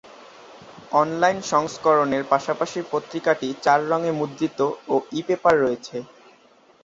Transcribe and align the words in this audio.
Online 0.93 1.37
সংস্করণের 1.51 2.23
পাশাপাশি 2.29 2.79
পত্রিকাটি 2.91 3.47
চার 3.61 3.79
রঙে 3.91 4.11
মুদ্রিত 4.19 4.59
ও 4.87 5.05
ই-পেপার 5.11 5.55
রয়েছে। 5.59 5.97